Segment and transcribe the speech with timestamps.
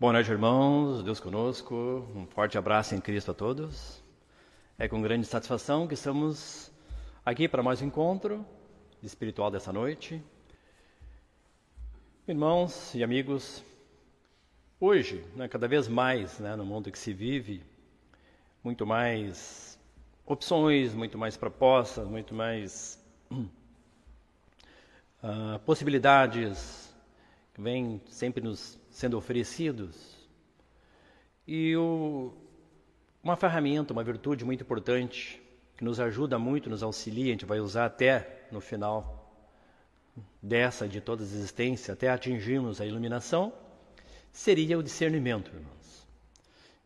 [0.00, 1.02] Boa noite, irmãos.
[1.02, 1.74] Deus conosco.
[2.16, 4.02] Um forte abraço em Cristo a todos.
[4.78, 6.72] É com grande satisfação que estamos
[7.22, 8.42] aqui para mais um encontro
[9.02, 10.24] espiritual dessa noite.
[12.26, 13.62] Irmãos e amigos,
[14.80, 17.62] hoje, né, cada vez mais né, no mundo que se vive,
[18.64, 19.78] muito mais
[20.24, 22.98] opções, muito mais propostas, muito mais
[23.30, 26.90] uh, possibilidades
[27.52, 30.16] que vêm sempre nos sendo oferecidos.
[31.46, 32.32] E o,
[33.22, 35.40] uma ferramenta, uma virtude muito importante,
[35.76, 39.16] que nos ajuda muito, nos auxilia, a gente vai usar até no final
[40.42, 43.52] dessa de toda a existência, até atingirmos a iluminação,
[44.32, 46.06] seria o discernimento, irmãos.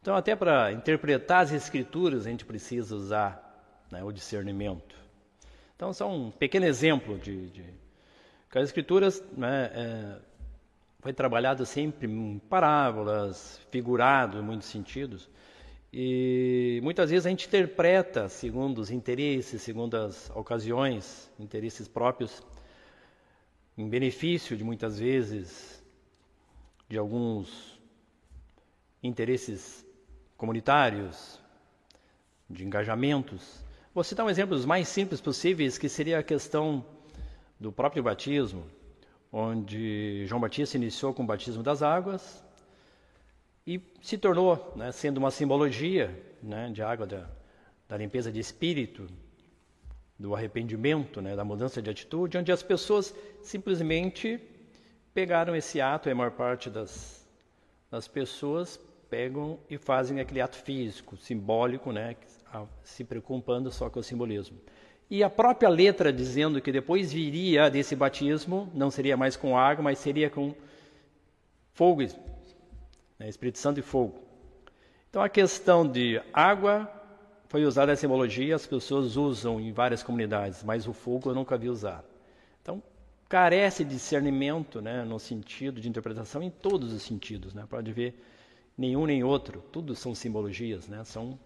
[0.01, 4.95] Então, até para interpretar as Escrituras, a gente precisa usar né, o discernimento.
[5.75, 7.65] Então, só um pequeno exemplo de, de
[8.51, 10.19] que as Escrituras né, é,
[11.05, 15.29] foi trabalhado sempre em parábolas, figurado em muitos sentidos.
[15.93, 22.43] E muitas vezes a gente interpreta segundo os interesses, segundo as ocasiões, interesses próprios,
[23.77, 25.85] em benefício de muitas vezes
[26.89, 27.79] de alguns
[29.03, 29.87] interesses
[30.39, 31.39] comunitários,
[32.49, 33.63] de engajamentos.
[33.95, 36.83] Vou citar um exemplo dos mais simples possíveis, que seria a questão
[37.61, 38.65] do próprio batismo
[39.37, 42.41] onde João Batista iniciou com o batismo das águas
[43.67, 47.29] e se tornou, né, sendo uma simbologia né, de água da,
[47.89, 49.09] da, limpeza de espírito,
[50.17, 54.41] do arrependimento, né, da mudança de atitude, onde as pessoas simplesmente
[55.13, 57.29] pegaram esse ato, a maior parte das,
[57.91, 58.79] das pessoas
[59.11, 62.15] pegam e fazem aquele ato físico, simbólico, né,
[62.85, 64.57] se preocupando só com o simbolismo.
[65.11, 69.83] E a própria letra dizendo que depois viria desse batismo, não seria mais com água,
[69.83, 70.55] mas seria com
[71.73, 72.03] fogo,
[73.19, 74.19] né, Espírito Santo e fogo.
[75.11, 76.91] Então a questão de água
[77.49, 81.57] foi usada a simbologia, as pessoas usam em várias comunidades, mas o fogo eu nunca
[81.57, 82.05] vi usar.
[82.63, 82.83] Então
[83.29, 87.65] carece de discernimento, né, no sentido de interpretação em todos os sentidos, né?
[87.69, 88.21] Pode ver
[88.77, 91.05] nenhum nem outro, tudo são simbologias, né?
[91.05, 91.39] São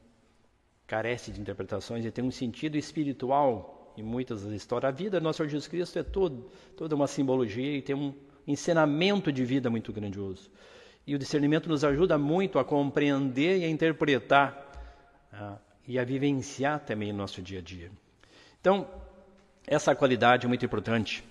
[0.89, 4.89] carece de interpretações e tem um sentido espiritual em muitas das histórias.
[4.89, 8.15] A vida do nosso Senhor Jesus Cristo é todo, toda uma simbologia e tem um
[8.47, 10.51] ensinamento de vida muito grandioso.
[11.07, 14.73] E o discernimento nos ajuda muito a compreender e a interpretar
[15.33, 17.91] uh, e a vivenciar também o nosso dia a dia.
[18.61, 18.89] Então,
[19.67, 21.23] essa qualidade é muito importante.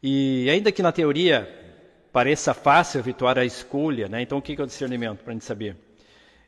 [0.00, 1.48] E ainda que na teoria
[2.12, 4.22] pareça fácil efetuar a escolha, né?
[4.22, 5.76] então o que é o discernimento, para a gente saber?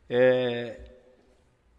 [0.09, 0.94] É,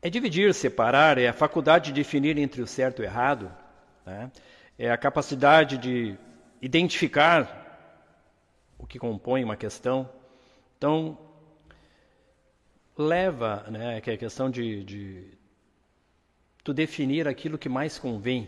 [0.06, 3.52] é dividir, separar, é a faculdade de definir entre o certo e o errado,
[4.06, 4.32] né?
[4.78, 6.16] é a capacidade de
[6.62, 8.06] identificar
[8.78, 10.08] o que compõe uma questão.
[10.78, 11.18] Então,
[12.96, 15.28] leva, né, que é a questão de, de
[16.64, 18.48] tu definir aquilo que mais convém,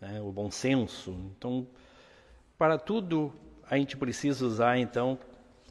[0.00, 1.10] né, o bom senso.
[1.36, 1.66] Então,
[2.56, 3.30] para tudo
[3.68, 5.18] a gente precisa usar então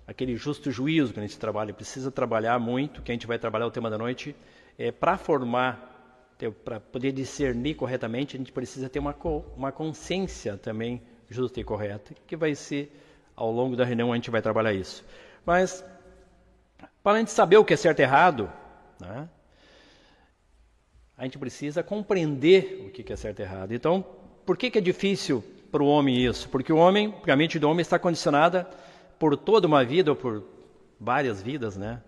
[0.05, 3.65] aquele justo juízo que a gente trabalha, precisa trabalhar muito, que a gente vai trabalhar
[3.65, 4.35] o tema da noite,
[4.77, 9.15] é, para formar, para poder discernir corretamente, a gente precisa ter uma,
[9.55, 12.91] uma consciência também justa e correta, que vai ser,
[13.35, 15.03] ao longo da reunião, a gente vai trabalhar isso.
[15.45, 15.83] Mas,
[17.03, 18.51] para a gente saber o que é certo e errado,
[18.99, 19.27] né,
[21.17, 23.73] a gente precisa compreender o que é certo e errado.
[23.73, 24.05] Então,
[24.45, 26.47] por que, que é difícil para o homem isso?
[26.49, 28.69] Porque o homem, a mente do homem está condicionada
[29.17, 30.43] por toda uma vida, ou por
[30.99, 32.01] várias vidas, né?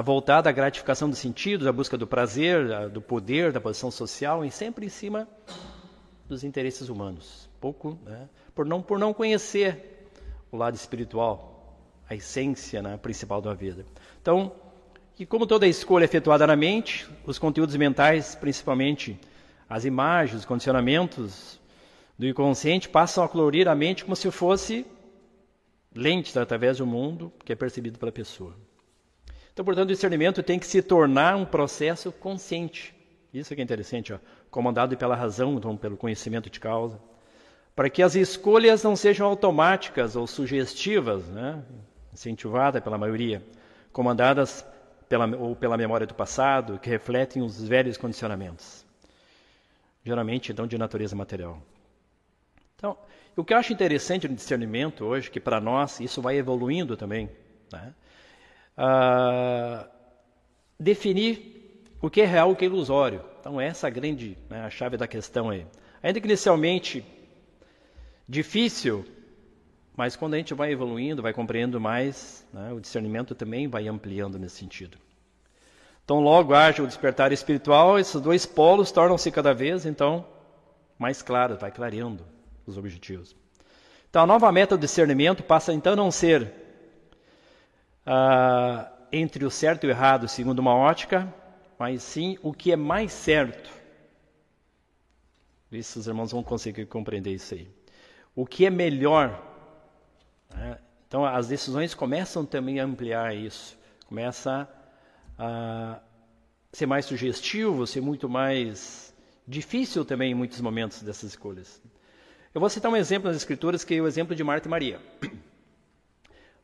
[0.00, 4.50] Voltada à gratificação dos sentidos, à busca do prazer, do poder, da posição social, e
[4.50, 5.28] sempre em cima
[6.26, 7.50] dos interesses humanos.
[7.60, 8.28] Pouco, né?
[8.54, 10.08] por, não, por não conhecer
[10.50, 11.76] o lado espiritual,
[12.08, 13.84] a essência né, principal da vida.
[14.20, 14.52] Então,
[15.18, 19.20] e como toda escolha é efetuada na mente, os conteúdos mentais, principalmente
[19.68, 21.60] as imagens, os condicionamentos
[22.18, 24.86] do inconsciente, passam a colorir a mente como se fosse
[25.94, 28.56] lentes através do mundo que é percebido pela pessoa.
[29.52, 32.94] Então, portanto, o discernimento tem que se tornar um processo consciente.
[33.32, 34.18] Isso que é interessante, ó,
[34.50, 36.98] comandado pela razão, então pelo conhecimento de causa,
[37.74, 41.62] para que as escolhas não sejam automáticas ou sugestivas, né,
[42.12, 43.42] incentivadas pela maioria,
[43.92, 44.64] comandadas
[45.08, 48.84] pela, ou pela memória do passado, que refletem os velhos condicionamentos,
[50.04, 51.62] geralmente então de natureza material.
[52.76, 52.96] Então,
[53.34, 57.30] o que eu acho interessante no discernimento hoje, que para nós isso vai evoluindo também,
[57.72, 57.94] né,
[60.78, 63.24] definir o que é real e o que é ilusório.
[63.40, 65.66] Então, essa é a grande né, a chave da questão aí.
[66.02, 67.04] Ainda que inicialmente
[68.28, 69.04] difícil
[69.96, 74.38] Mas quando a gente vai evoluindo, vai compreendendo mais, né, o discernimento também vai ampliando
[74.38, 74.96] nesse sentido.
[76.04, 80.26] Então, logo haja o despertar espiritual, esses dois polos tornam-se cada vez, então,
[80.98, 82.24] mais claros, vai clareando
[82.66, 83.36] os objetivos.
[84.10, 86.52] Então, a nova meta do discernimento passa então a não ser
[88.06, 91.32] ah, entre o certo e o errado, segundo uma ótica,
[91.78, 93.70] mas sim o que é mais certo.
[95.70, 97.68] Vê se os irmãos vão conseguir compreender isso aí.
[98.34, 99.42] O que é melhor.
[100.54, 100.78] Né?
[101.08, 103.78] Então, as decisões começam também a ampliar isso.
[104.06, 104.68] Começa
[105.38, 106.00] a
[106.72, 109.14] ser mais sugestivo, ser muito mais
[109.46, 111.82] difícil também em muitos momentos dessas escolhas.
[112.54, 115.00] Eu vou citar um exemplo nas Escrituras, que é o exemplo de Marta e Maria.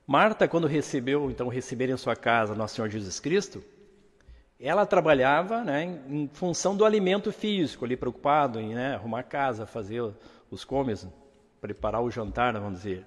[0.08, 3.62] Marta, quando recebeu, então, receber em sua casa Nosso Senhor Jesus Cristo,
[4.58, 10.02] ela trabalhava né, em, função do alimento físico, ali preocupado em né, arrumar casa, fazer
[10.50, 11.06] os comes,
[11.60, 13.04] preparar o jantar, vamos dizer.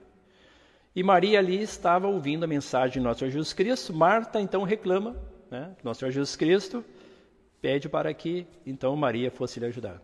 [0.95, 3.91] E Maria ali estava ouvindo a mensagem de Nosso Senhor Jesus Cristo.
[3.95, 5.15] Marta então reclama,
[5.49, 6.85] né, Nosso Senhor Jesus Cristo
[7.59, 9.99] pede para que então Maria fosse lhe ajudar.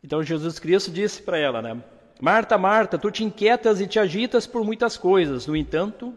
[0.00, 1.82] Então Jesus Cristo disse para ela, né,
[2.20, 6.14] Marta, Marta, tu te inquietas e te agitas por muitas coisas, no entanto,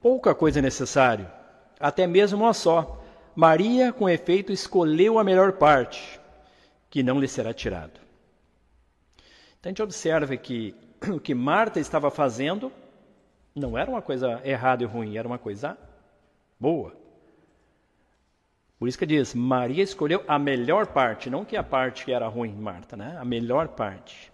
[0.00, 1.30] pouca coisa é necessário,
[1.78, 3.04] até mesmo uma só.
[3.36, 6.18] Maria, com efeito, escolheu a melhor parte,
[6.88, 8.00] que não lhe será tirado.
[9.60, 10.74] Então a gente observa que
[11.12, 12.72] o que Marta estava fazendo
[13.54, 15.76] não era uma coisa errada e ruim, era uma coisa
[16.58, 16.94] boa.
[18.78, 22.28] Por isso que diz, Maria escolheu a melhor parte, não que a parte que era
[22.28, 23.16] ruim, Marta, né?
[23.18, 24.33] A melhor parte.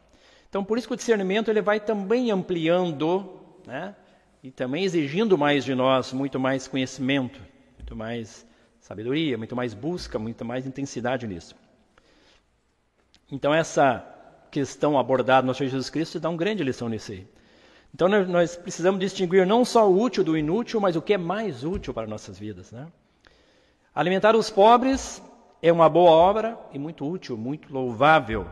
[0.51, 3.95] Então, por isso que o discernimento ele vai também ampliando, né?
[4.43, 7.41] E também exigindo mais de nós, muito mais conhecimento,
[7.79, 8.45] muito mais
[8.81, 11.55] sabedoria, muito mais busca, muito mais intensidade nisso.
[13.31, 14.05] Então, essa
[14.51, 17.29] questão abordada no Senhor Jesus Cristo dá uma grande lição nisso aí.
[17.95, 21.63] Então, nós precisamos distinguir não só o útil do inútil, mas o que é mais
[21.63, 22.73] útil para nossas vidas.
[22.73, 22.89] Né?
[23.95, 25.23] Alimentar os pobres
[25.63, 28.49] é uma boa obra e muito útil, muito louvável.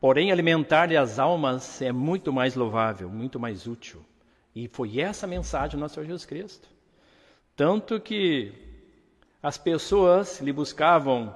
[0.00, 4.04] Porém, alimentar as almas é muito mais louvável, muito mais útil.
[4.54, 6.68] E foi essa a mensagem do nosso Senhor Jesus Cristo.
[7.56, 8.52] Tanto que
[9.42, 11.34] as pessoas lhe buscavam,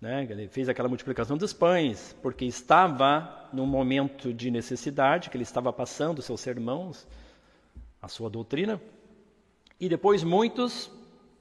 [0.00, 5.42] né, ele fez aquela multiplicação dos pães, porque estava num momento de necessidade, que ele
[5.42, 7.06] estava passando seus sermãos,
[8.00, 8.80] a sua doutrina,
[9.80, 10.90] e depois muitos,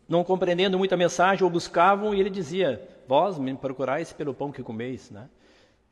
[0.10, 4.64] não compreendendo muita mensagem, o buscavam e ele dizia: Vós me procurais pelo pão que
[4.64, 5.30] comeis, né?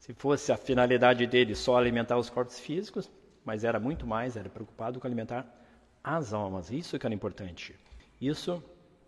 [0.03, 3.09] Se fosse a finalidade dele só alimentar os corpos físicos,
[3.45, 5.47] mas era muito mais, era preocupado com alimentar
[6.03, 6.69] as almas.
[6.69, 7.73] Isso que era importante.
[8.19, 8.61] Isso,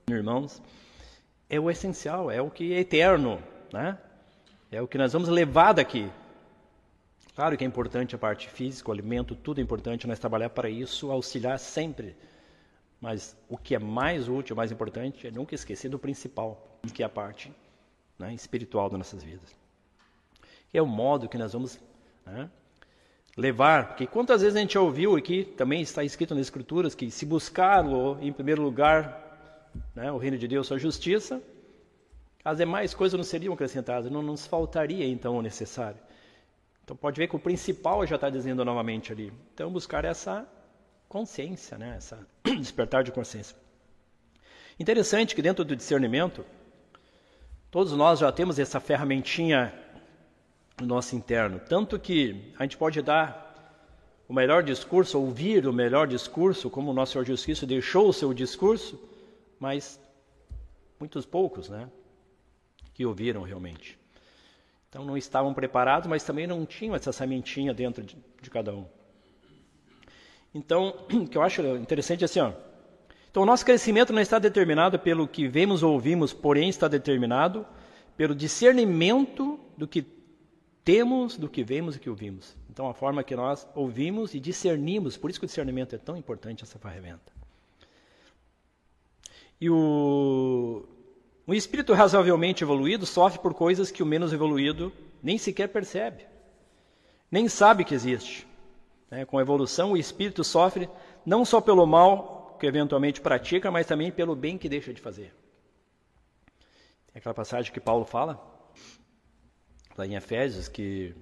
[0.09, 0.61] irmãos,
[1.49, 3.43] é o essencial, é o que é eterno,
[3.73, 3.97] né?
[4.71, 6.09] É o que nós vamos levar daqui.
[7.35, 10.69] Claro que é importante a parte física, o alimento, tudo é importante, nós trabalhar para
[10.69, 12.15] isso, auxiliar sempre.
[13.01, 17.05] Mas o que é mais útil, mais importante, é nunca esquecer do principal, que é
[17.05, 17.53] a parte
[18.17, 19.64] né, espiritual das nossas vidas
[20.77, 21.79] é o modo que nós vamos
[22.25, 22.49] né,
[23.37, 23.89] levar.
[23.89, 27.83] Porque quantas vezes a gente ouviu aqui, também está escrito nas Escrituras, que se buscar
[28.21, 31.41] em primeiro lugar né, o reino de Deus, a justiça,
[32.43, 35.99] as demais coisas não seriam acrescentadas, não nos faltaria então o necessário.
[36.83, 39.33] Então pode ver que o principal já está dizendo novamente ali.
[39.53, 40.47] Então buscar essa
[41.09, 43.55] consciência, né, essa despertar de consciência.
[44.79, 46.45] Interessante que dentro do discernimento,
[47.71, 49.73] todos nós já temos essa ferramentinha
[50.79, 51.59] no nosso interno.
[51.59, 53.45] Tanto que a gente pode dar
[54.27, 58.13] o melhor discurso, ouvir o melhor discurso, como o nosso Senhor Jesus Cristo deixou o
[58.13, 58.99] seu discurso,
[59.59, 59.99] mas
[60.99, 61.89] muitos poucos, né,
[62.93, 63.97] que ouviram realmente.
[64.89, 68.85] Então não estavam preparados, mas também não tinham essa sementinha dentro de, de cada um.
[70.53, 72.53] Então, o que eu acho interessante é assim, ó.
[73.29, 77.67] Então, o nosso crescimento não está determinado pelo que vemos ou ouvimos, porém está determinado
[78.15, 80.01] pelo discernimento do que
[80.85, 82.55] temos do que vemos e que ouvimos.
[82.69, 86.15] Então, a forma que nós ouvimos e discernimos, por isso que o discernimento é tão
[86.15, 87.33] importante, essa ferramenta.
[89.59, 90.85] E o,
[91.47, 96.27] o espírito razoavelmente evoluído sofre por coisas que o menos evoluído nem sequer percebe,
[97.31, 98.47] nem sabe que existe.
[99.09, 100.89] É, com a evolução, o espírito sofre
[101.25, 105.33] não só pelo mal que eventualmente pratica, mas também pelo bem que deixa de fazer.
[107.07, 108.54] Tem aquela passagem que Paulo fala,
[109.97, 111.15] lá em Efésios, que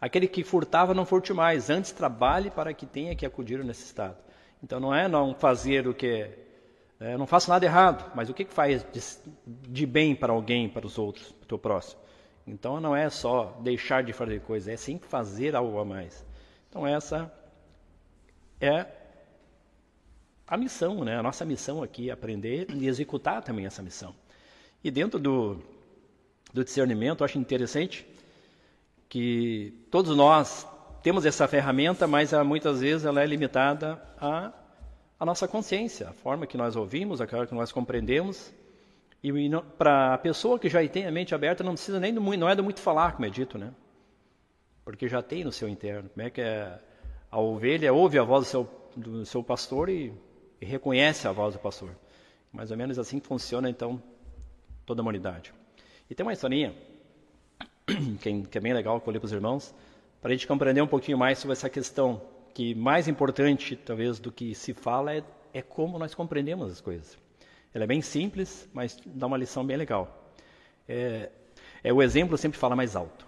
[0.00, 4.16] aquele que furtava não furte mais, antes trabalhe para que tenha que acudir o necessitado.
[4.62, 6.44] Então não é não fazer o que
[7.00, 9.00] é, não faço nada errado, mas o que, que faz de,
[9.46, 12.00] de, bem para alguém, para os outros, para o teu próximo?
[12.46, 16.24] Então não é só deixar de fazer coisas, é sim fazer algo a mais.
[16.68, 17.32] Então essa
[18.60, 18.86] é
[20.46, 21.18] a missão, né?
[21.18, 24.14] A nossa missão aqui é aprender e executar também essa missão.
[24.82, 25.62] E dentro do,
[26.54, 28.06] do discernimento, eu acho interessante
[29.08, 30.64] que todos nós
[31.02, 34.52] temos essa ferramenta, mas muitas vezes ela é limitada à,
[35.18, 38.54] à nossa consciência, a forma que nós ouvimos, aquela que nós compreendemos.
[39.20, 39.32] E
[39.76, 42.54] para a pessoa que já tem a mente aberta, não precisa nem do, não é
[42.54, 43.72] do muito falar, como é dito, né?
[44.84, 46.08] Porque já tem no seu interno.
[46.10, 46.78] Como é que é?
[47.32, 50.12] A ovelha ouve a voz do seu, do seu pastor e,
[50.60, 51.90] e reconhece a voz do pastor.
[52.52, 54.00] Mais ou menos assim funciona, então,
[54.86, 55.52] toda a humanidade.
[56.14, 56.72] E tem uma historinha
[58.22, 59.74] que, que é bem legal que eu li para os irmãos,
[60.22, 62.22] para a gente compreender um pouquinho mais sobre essa questão
[62.54, 67.18] que mais importante, talvez, do que se fala é, é como nós compreendemos as coisas.
[67.74, 70.32] Ela é bem simples, mas dá uma lição bem legal.
[70.88, 71.30] É,
[71.82, 73.26] é o exemplo sempre fala mais alto.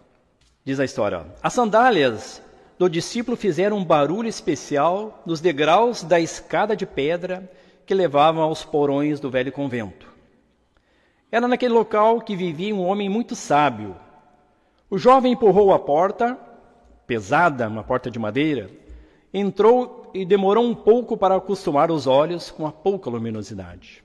[0.65, 2.41] Diz a história: ó, as sandálias
[2.79, 7.51] do discípulo fizeram um barulho especial nos degraus da escada de pedra
[7.85, 10.15] que levavam aos porões do velho convento.
[11.31, 13.97] Era naquele local que vivia um homem muito sábio.
[14.89, 16.39] O jovem empurrou a porta,
[17.07, 18.71] pesada, uma porta de madeira,
[19.35, 24.05] entrou e demorou um pouco para acostumar os olhos com a pouca luminosidade.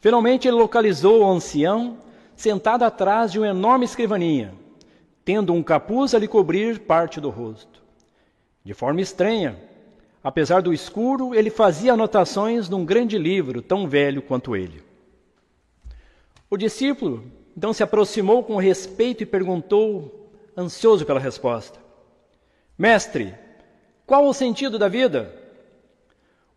[0.00, 1.98] Finalmente ele localizou o ancião
[2.34, 4.54] sentado atrás de uma enorme escrivaninha,
[5.24, 7.82] tendo um capuz a lhe cobrir parte do rosto.
[8.64, 9.56] De forma estranha,
[10.24, 14.82] apesar do escuro, ele fazia anotações num grande livro tão velho quanto ele.
[16.52, 17.24] O discípulo
[17.56, 21.80] então se aproximou com respeito e perguntou, ansioso pela resposta:
[22.76, 23.34] Mestre,
[24.04, 25.34] qual o sentido da vida?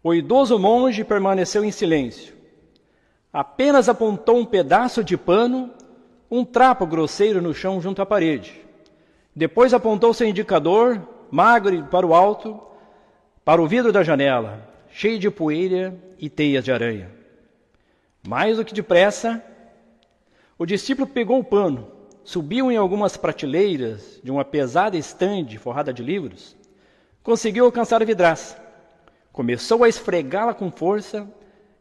[0.03, 2.35] O idoso monge permaneceu em silêncio.
[3.31, 5.71] Apenas apontou um pedaço de pano,
[6.29, 8.53] um trapo grosseiro no chão junto à parede.
[9.33, 12.61] Depois apontou seu indicador, magro para o alto,
[13.45, 14.59] para o vidro da janela,
[14.89, 17.09] cheio de poeira e teias de aranha.
[18.27, 19.41] Mais do que depressa,
[20.57, 21.91] o discípulo pegou o pano,
[22.23, 26.55] subiu em algumas prateleiras de uma pesada estande forrada de livros,
[27.21, 28.63] conseguiu alcançar a vidraça.
[29.31, 31.27] Começou a esfregá-la com força,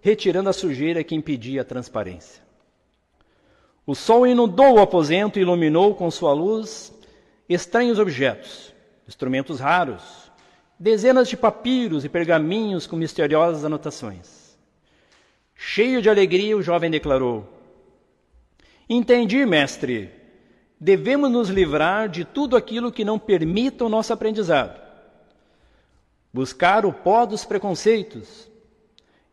[0.01, 2.43] retirando a sujeira que impedia a transparência.
[3.87, 6.93] O sol inundou o aposento e iluminou com sua luz
[7.49, 8.75] estranhos objetos,
[9.07, 10.33] instrumentos raros,
[10.79, 14.59] dezenas de papiros e pergaminhos com misteriosas anotações.
[15.55, 17.47] Cheio de alegria, o jovem declarou:
[18.89, 20.11] Entendi, mestre.
[20.79, 24.81] Devemos nos livrar de tudo aquilo que não permita o nosso aprendizado.
[26.33, 28.51] Buscar o pó dos preconceitos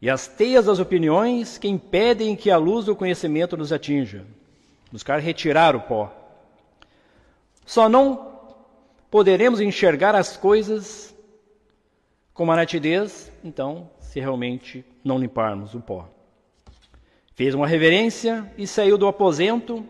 [0.01, 4.25] e as teias das opiniões que impedem que a luz do conhecimento nos atinja.
[4.91, 6.11] Buscar retirar o pó.
[7.65, 8.39] Só não
[9.09, 11.15] poderemos enxergar as coisas
[12.33, 16.09] com uma nitidez, então, se realmente não limparmos o pó.
[17.41, 19.83] Fez uma reverência e saiu do aposento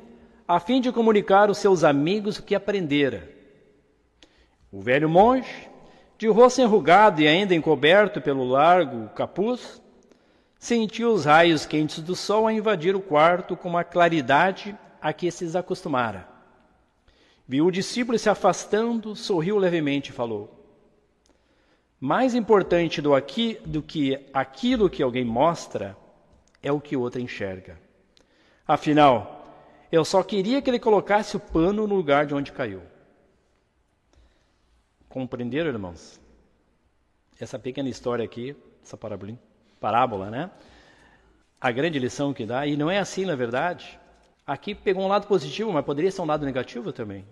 [0.47, 3.29] a fim de comunicar aos seus amigos o que aprendera.
[4.71, 5.69] O velho monge,
[6.17, 9.81] de rosto enrugado e ainda encoberto pelo largo capuz,
[10.57, 15.29] sentiu os raios quentes do sol a invadir o quarto com uma claridade a que
[15.29, 16.29] se acostumara.
[17.45, 20.57] Viu o discípulo se afastando, sorriu levemente e falou:
[21.99, 25.97] Mais importante do, aqui, do que aquilo que alguém mostra
[26.61, 27.79] é o que o outro enxerga.
[28.67, 29.45] Afinal,
[29.91, 32.81] eu só queria que ele colocasse o pano no lugar de onde caiu.
[35.09, 36.19] Compreenderam, irmãos?
[37.39, 38.97] Essa pequena história aqui, essa
[39.79, 40.49] parábola, né?
[41.59, 43.99] A grande lição que dá, e não é assim na verdade.
[44.45, 47.25] Aqui pegou um lado positivo, mas poderia ser um lado negativo também.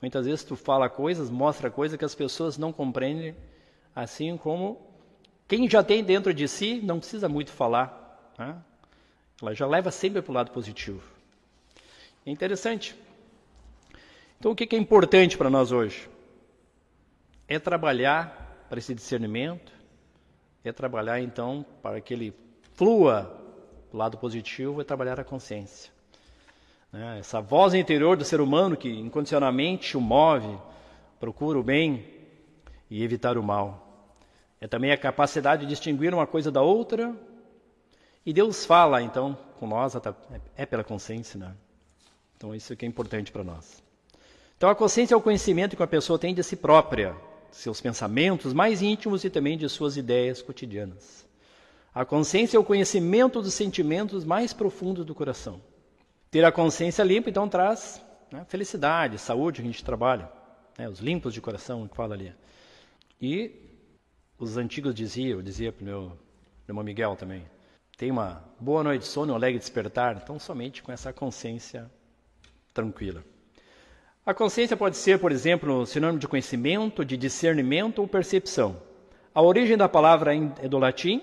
[0.00, 3.36] Muitas vezes tu fala coisas, mostra coisas que as pessoas não compreendem,
[3.94, 4.80] assim como
[5.46, 8.01] quem já tem dentro de si não precisa muito falar,
[9.40, 11.02] Ela já leva sempre para o lado positivo.
[12.24, 12.94] É interessante.
[14.38, 16.08] Então, o que é importante para nós hoje?
[17.48, 19.72] É trabalhar para esse discernimento,
[20.64, 22.34] é trabalhar então para que ele
[22.74, 23.40] flua
[23.92, 25.92] o lado positivo, é trabalhar a consciência.
[26.92, 27.18] Né?
[27.18, 30.56] Essa voz interior do ser humano que incondicionalmente o move,
[31.18, 32.04] procura o bem
[32.90, 34.08] e evitar o mal.
[34.60, 37.14] É também a capacidade de distinguir uma coisa da outra
[38.24, 39.94] e Deus fala, então, com nós,
[40.56, 41.54] é pela consciência, né?
[42.36, 43.82] Então, isso que é importante para nós.
[44.56, 47.16] Então, a consciência é o conhecimento que uma pessoa tem de si própria,
[47.50, 51.26] seus pensamentos mais íntimos e também de suas ideias cotidianas.
[51.94, 55.60] A consciência é o conhecimento dos sentimentos mais profundos do coração.
[56.30, 58.00] Ter a consciência limpa, então, traz
[58.30, 60.30] né, felicidade, saúde, a gente trabalha.
[60.78, 62.32] Né, os limpos de coração, que fala ali.
[63.20, 63.52] E
[64.38, 66.18] os antigos diziam, dizia para o meu
[66.68, 67.44] irmão Miguel também,
[67.96, 71.90] tem uma boa noite de sono, um alegre despertar, então somente com essa consciência
[72.72, 73.22] tranquila.
[74.24, 78.76] A consciência pode ser, por exemplo, sinônimo de conhecimento, de discernimento ou percepção.
[79.34, 81.20] A origem da palavra é do latim,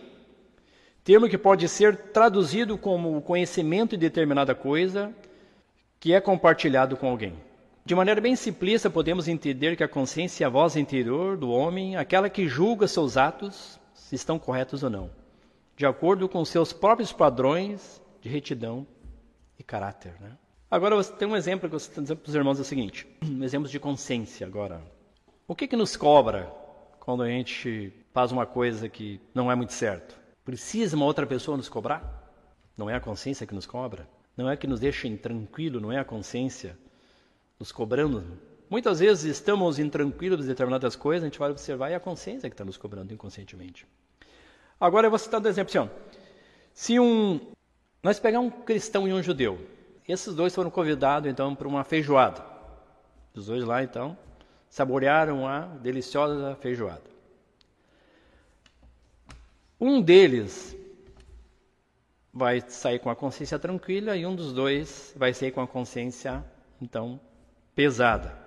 [1.04, 5.14] termo que pode ser traduzido como conhecimento de determinada coisa
[6.00, 7.34] que é compartilhado com alguém.
[7.86, 11.96] De maneira bem simplista, podemos entender que a consciência é a voz interior do homem,
[11.96, 15.10] aquela que julga seus atos se estão corretos ou não,
[15.80, 18.86] de acordo com seus próprios padrões de retidão
[19.58, 20.14] e caráter.
[20.20, 20.38] Né?
[20.70, 23.42] Agora, tem um exemplo que você está dizendo para os irmãos é o seguinte: um
[23.46, 24.82] exemplo de consciência agora.
[25.48, 26.54] O que, que nos cobra
[27.00, 30.20] quando a gente faz uma coisa que não é muito certo?
[30.44, 32.30] Precisa uma outra pessoa nos cobrar?
[32.76, 34.06] Não é a consciência que nos cobra?
[34.36, 36.78] Não é que nos deixa intranquilo, não é a consciência
[37.58, 38.38] nos cobrando?
[38.70, 42.50] Muitas vezes estamos intranquilos de determinadas coisas, a gente vai observar e é a consciência
[42.50, 43.88] que está nos cobrando inconscientemente.
[44.80, 45.90] Agora eu vou citar um exemplo assim.
[46.74, 47.40] Se um.
[48.02, 49.60] Nós pegar um cristão e um judeu,
[50.08, 52.44] esses dois foram convidados então para uma feijoada.
[53.36, 54.18] Os dois lá então
[54.70, 57.04] saborearam a deliciosa feijoada.
[59.80, 60.76] Um deles
[62.34, 66.44] vai sair com a consciência tranquila e um dos dois vai sair com a consciência
[66.82, 67.20] então
[67.76, 68.38] pesada.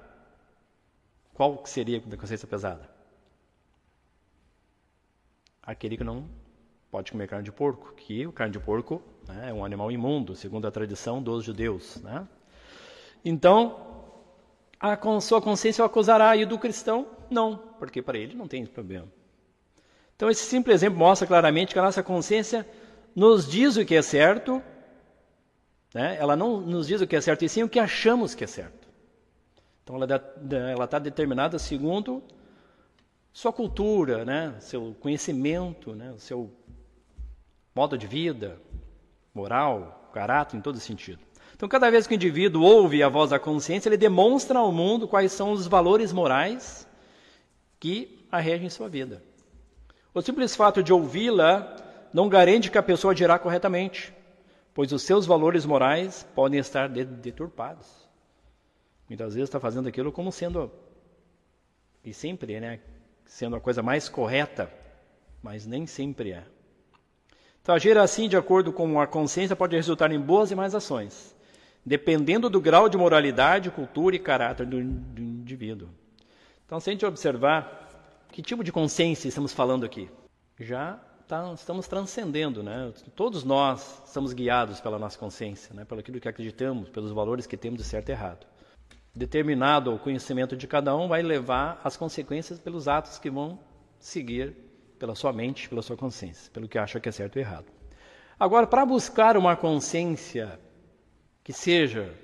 [1.34, 2.88] Qual seria a consciência pesada?
[5.62, 6.28] Aquele que não
[6.90, 9.50] pode comer carne de porco, que o carne de porco né?
[9.50, 11.96] é um animal imundo, segundo a tradição dos judeus.
[12.02, 12.26] Né?
[13.24, 13.92] Então,
[14.78, 19.06] a sua consciência o acusará, e do cristão, não, porque para ele não tem problema.
[20.16, 22.68] Então, esse simples exemplo mostra claramente que a nossa consciência
[23.14, 24.62] nos diz o que é certo,
[25.94, 26.16] né?
[26.18, 28.46] ela não nos diz o que é certo, e sim o que achamos que é
[28.46, 28.88] certo.
[29.82, 32.22] Então, ela está determinada segundo
[33.32, 34.54] sua cultura, né?
[34.60, 36.14] seu conhecimento, né?
[36.18, 36.50] seu
[37.74, 38.60] modo de vida,
[39.34, 41.20] moral, caráter, em todo sentido.
[41.54, 45.08] Então, cada vez que o indivíduo ouve a voz da consciência, ele demonstra ao mundo
[45.08, 46.86] quais são os valores morais
[47.78, 49.22] que a regem sua vida.
[50.12, 51.76] O simples fato de ouvi-la
[52.12, 54.12] não garante que a pessoa dirá corretamente,
[54.74, 57.86] pois os seus valores morais podem estar deturpados.
[59.08, 60.70] Muitas vezes está fazendo aquilo como sendo,
[62.04, 62.80] e sempre, né,
[63.32, 64.70] sendo a coisa mais correta,
[65.42, 66.44] mas nem sempre é.
[67.62, 71.34] Então, agir assim, de acordo com a consciência, pode resultar em boas e más ações,
[71.84, 75.88] dependendo do grau de moralidade, cultura e caráter do, do indivíduo.
[76.66, 77.88] Então, se a gente observar
[78.30, 80.10] que tipo de consciência estamos falando aqui,
[80.60, 82.92] já tá, estamos transcendendo, né?
[83.16, 85.86] Todos nós somos guiados pela nossa consciência, né?
[85.86, 88.46] pelo aquilo que acreditamos, pelos valores que temos de certo e errado.
[89.14, 93.58] Determinado o conhecimento de cada um vai levar as consequências pelos atos que vão
[93.98, 94.56] seguir
[94.98, 97.66] pela sua mente, pela sua consciência, pelo que acha que é certo e errado.
[98.38, 100.58] Agora, para buscar uma consciência
[101.44, 102.14] que seja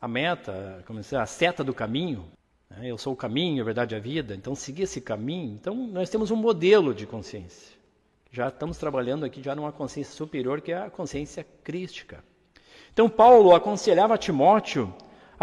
[0.00, 2.26] a meta, como dizer, a seta do caminho,
[2.68, 2.90] né?
[2.90, 6.10] eu sou o caminho, a verdade e a vida, então seguir esse caminho, então nós
[6.10, 7.74] temos um modelo de consciência.
[8.30, 12.22] Já estamos trabalhando aqui já numa consciência superior, que é a consciência crística.
[12.92, 14.92] Então Paulo aconselhava a Timóteo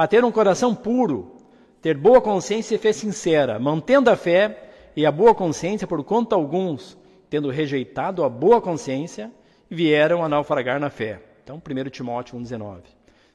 [0.02, 1.38] a ter um coração puro,
[1.80, 6.34] ter boa consciência e fé sincera, mantendo a fé e a boa consciência, por quanto
[6.34, 6.98] alguns,
[7.30, 9.32] tendo rejeitado a boa consciência,
[9.70, 11.22] vieram a naufragar na fé.
[11.44, 12.82] Então, 1 Timóteo 1,19.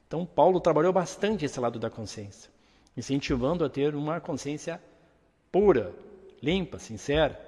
[0.05, 2.51] Então, Paulo trabalhou bastante esse lado da consciência,
[2.97, 4.81] incentivando a ter uma consciência
[5.49, 5.93] pura,
[6.43, 7.39] limpa, sincera.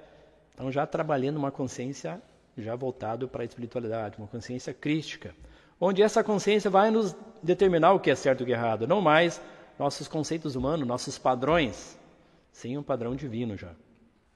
[0.53, 2.21] Então, já trabalhando uma consciência
[2.57, 5.35] já voltado para a espiritualidade, uma consciência crística,
[5.79, 8.87] onde essa consciência vai nos determinar o que é certo e o que é errado,
[8.87, 9.41] não mais
[9.77, 11.97] nossos conceitos humanos, nossos padrões,
[12.51, 13.71] sim um padrão divino já.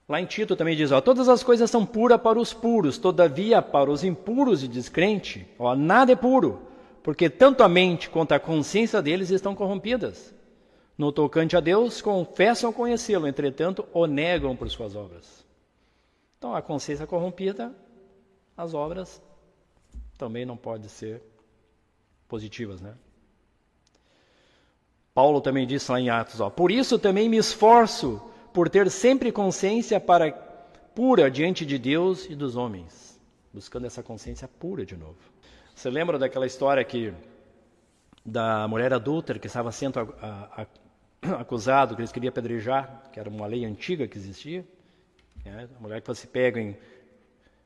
[0.08, 3.60] Lá em Tito também diz: ó, todas as coisas são puras para os puros, todavia
[3.62, 6.62] para os impuros e descrentes, ó, nada é puro,
[7.02, 10.34] porque tanto a mente quanto a consciência deles estão corrompidas.
[10.96, 15.44] No tocante a Deus, confessam conhecê-lo, entretanto, o negam por suas obras.
[16.38, 17.74] Então, a consciência corrompida,
[18.56, 19.20] as obras
[20.16, 21.20] também não podem ser
[22.34, 22.94] positivas, né?
[25.14, 28.20] Paulo também disse lá em Atos: ó, por isso também me esforço
[28.52, 30.32] por ter sempre consciência para
[30.96, 33.20] pura diante de Deus e dos homens,
[33.52, 35.16] buscando essa consciência pura de novo.
[35.76, 37.14] Você lembra daquela história que
[38.26, 40.00] da mulher adulta que estava sendo
[41.38, 44.66] acusado que eles queriam apedrejar, que era uma lei antiga que existia?
[45.44, 45.68] Né?
[45.78, 46.76] A mulher que fosse pega em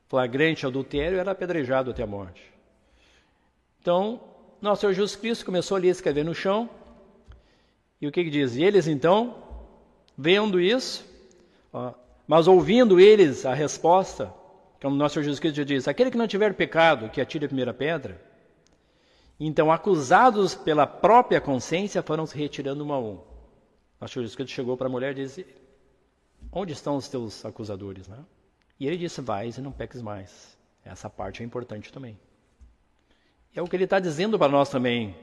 [0.07, 2.53] flagrante adultério era apedrejado até a morte.
[3.81, 4.21] Então,
[4.61, 6.69] nosso Senhor Jesus Cristo começou ali a escrever no chão,
[8.01, 8.55] e o que, que diz?
[8.55, 9.49] E eles então
[10.21, 11.05] Vendo isso,
[11.71, 11.93] ó,
[12.27, 14.33] Mas ouvindo eles a resposta,
[14.81, 17.73] como nosso Senhor Jesus Cristo diz: aquele que não tiver pecado, que atire a primeira
[17.73, 18.21] pedra.
[19.39, 23.21] Então, acusados pela própria consciência, foram se retirando um a um.
[24.01, 25.45] Nosso Senhor Jesus Cristo chegou para a mulher e disse:
[26.51, 28.05] Onde estão os teus acusadores?
[28.09, 28.17] Né?
[28.77, 30.57] E ele disse: Vais e não peques mais.
[30.83, 32.19] Essa parte é importante também.
[33.55, 35.15] É o que ele está dizendo para nós também.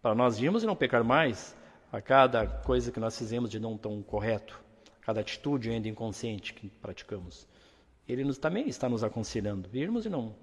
[0.00, 1.56] Para nós irmos e não pecar mais
[1.92, 4.60] a cada coisa que nós fizemos de não tão correto,
[5.00, 7.46] a cada atitude ainda inconsciente que praticamos.
[8.08, 10.34] Ele nos, também está nos aconselhando, irmos e não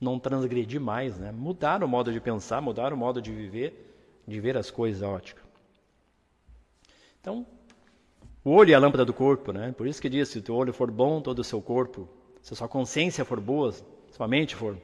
[0.00, 1.32] não transgredir mais, né?
[1.32, 5.08] mudar o modo de pensar, mudar o modo de viver, de ver as coisas a
[5.08, 5.40] ótica.
[7.20, 7.46] Então,
[8.44, 9.72] o olho é a lâmpada do corpo, né?
[9.72, 12.06] Por isso que diz, se o teu olho for bom, todo o seu corpo,
[12.42, 14.76] se a sua consciência for boa, se a sua mente for,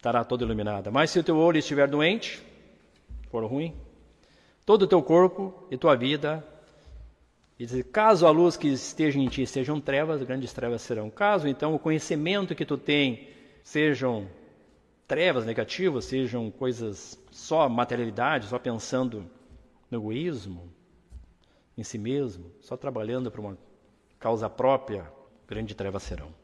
[0.00, 0.90] estará toda iluminada.
[0.90, 2.42] Mas se o teu olho estiver doente,
[3.30, 3.74] for ruim,
[4.64, 6.42] todo o teu corpo e tua vida
[7.58, 11.10] e caso a luz que esteja em ti sejam trevas, grandes trevas serão.
[11.10, 13.28] Caso então o conhecimento que tu tem
[13.62, 14.26] sejam
[15.06, 19.26] trevas negativas, sejam coisas só materialidade, só pensando
[19.90, 20.72] no egoísmo,
[21.76, 23.58] em si mesmo, só trabalhando para uma
[24.18, 25.12] causa própria,
[25.46, 26.39] grande trevas serão.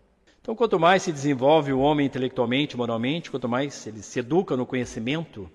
[0.47, 4.65] Então, quanto mais se desenvolve o homem intelectualmente, moralmente, quanto mais ele se educa no
[4.65, 5.51] conhecimento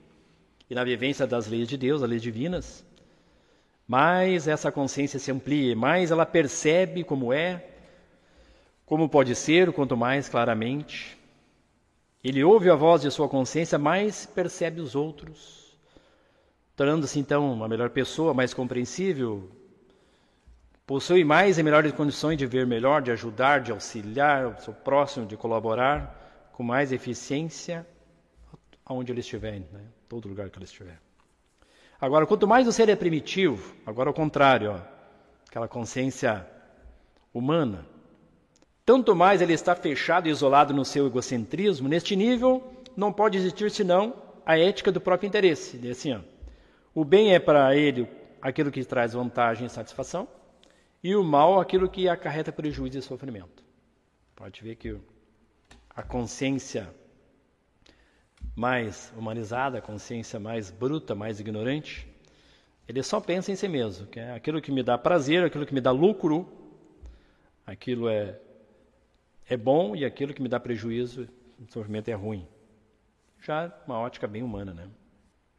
[0.69, 2.83] e na vivência das leis de Deus, as leis divinas,
[3.87, 7.69] mais essa consciência se amplia, mais ela percebe como é,
[8.85, 11.17] como pode ser, quanto mais claramente.
[12.21, 15.73] Ele ouve a voz de sua consciência, mais percebe os outros,
[16.75, 19.49] tornando-se então uma melhor pessoa, mais compreensível,
[20.91, 25.25] possui mais e melhores condições de ver melhor, de ajudar, de auxiliar o seu próximo,
[25.25, 27.87] de colaborar com mais eficiência
[28.85, 29.85] aonde ele estiver, né?
[30.09, 30.99] todo lugar que ele estiver.
[31.97, 34.79] Agora, quanto mais o ser é primitivo, agora ao contrário, ó,
[35.47, 36.45] aquela consciência
[37.33, 37.85] humana,
[38.85, 43.71] tanto mais ele está fechado e isolado no seu egocentrismo, neste nível não pode existir
[43.71, 44.13] senão
[44.45, 45.87] a ética do próprio interesse.
[45.87, 46.19] Assim, ó,
[46.93, 48.09] o bem é para ele
[48.41, 50.27] aquilo que traz vantagem e satisfação,
[51.03, 53.63] e o mal aquilo que acarreta prejuízo e sofrimento.
[54.35, 54.97] Pode ver que
[55.89, 56.93] a consciência
[58.55, 62.07] mais humanizada, a consciência mais bruta, mais ignorante,
[62.87, 65.73] ele só pensa em si mesmo, que é aquilo que me dá prazer, aquilo que
[65.73, 66.47] me dá lucro,
[67.65, 68.39] aquilo é
[69.47, 71.27] é bom e aquilo que me dá prejuízo,
[71.67, 72.47] sofrimento é ruim.
[73.41, 74.87] Já uma ótica bem humana, né?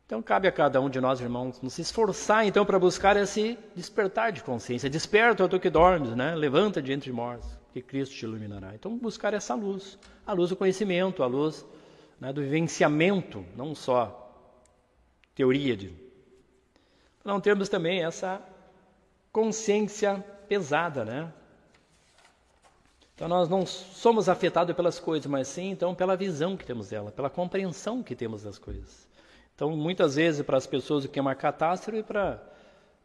[0.06, 4.32] Então cabe a cada um de nós, irmãos, nos esforçar então para buscar esse despertar
[4.32, 4.90] de consciência.
[4.90, 6.34] Desperta, tu que dormes, né?
[6.34, 8.74] Levanta de entre mortos, que Cristo te iluminará.
[8.74, 11.64] Então buscar essa luz, a luz do conhecimento, a luz
[12.20, 14.22] né, do vivenciamento, não só
[15.34, 15.94] teoria de.
[17.24, 18.40] Não termos também essa
[19.32, 21.32] consciência pesada, né?
[23.14, 27.10] Então nós não somos afetados pelas coisas, mas sim então pela visão que temos dela,
[27.10, 29.08] pela compreensão que temos das coisas.
[29.54, 32.42] Então muitas vezes para as pessoas o que é uma catástrofe para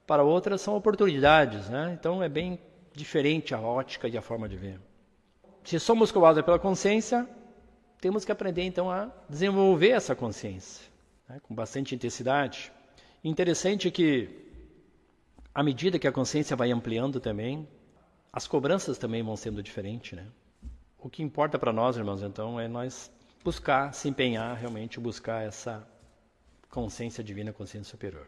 [0.06, 1.98] para outras são oportunidades, né?
[2.00, 2.58] Então é bem
[2.94, 4.80] diferente a ótica e a forma de ver.
[5.66, 7.28] Se somos cobrados pela consciência,
[8.00, 10.88] temos que aprender então a desenvolver essa consciência
[11.28, 12.72] né, com bastante intensidade.
[13.24, 14.30] Interessante que,
[15.54, 17.68] à medida que a consciência vai ampliando também,
[18.32, 20.14] as cobranças também vão sendo diferentes.
[20.18, 20.26] Né?
[20.98, 23.12] O que importa para nós, irmãos, então, é nós
[23.44, 25.86] buscar, se empenhar realmente, buscar essa
[26.78, 28.28] consciência divina, consciência superior.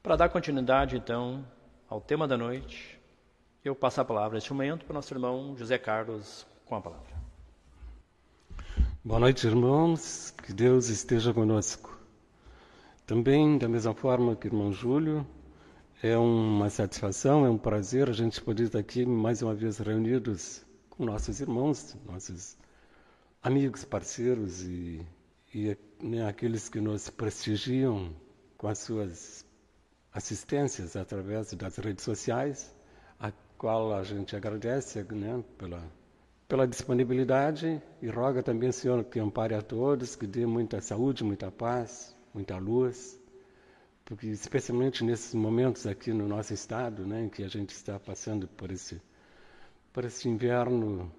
[0.00, 1.44] Para dar continuidade, então,
[1.88, 2.96] ao tema da noite,
[3.64, 7.12] eu passo a palavra neste momento para o nosso irmão José Carlos com a palavra.
[9.04, 10.30] Boa noite, irmãos.
[10.30, 11.98] Que Deus esteja conosco.
[13.04, 15.26] Também, da mesma forma que o irmão Júlio,
[16.00, 20.64] é uma satisfação, é um prazer a gente poder estar aqui mais uma vez reunidos
[20.88, 22.56] com nossos irmãos, nossos
[23.42, 25.04] amigos, parceiros e,
[25.52, 28.14] e né, aqueles que nos prestigiam
[28.58, 29.46] com as suas
[30.12, 32.74] assistências através das redes sociais,
[33.18, 35.82] a qual a gente agradece né, pela
[36.52, 37.80] pela disponibilidade.
[38.02, 42.58] E roga também, Senhor, que ampare a todos, que dê muita saúde, muita paz, muita
[42.58, 43.18] luz,
[44.04, 48.46] porque especialmente nesses momentos aqui no nosso estado, né, em que a gente está passando
[48.48, 49.00] por esse,
[49.94, 51.10] por esse inverno,